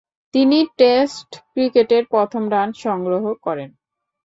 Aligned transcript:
তিনি 0.33 0.57
টেস্ট 0.77 1.29
ক্রিকেটের 1.53 2.03
প্রথম 2.05 2.43
রান 2.51 2.69
সংগ্রহ 2.83 3.23
করেন। 3.45 3.69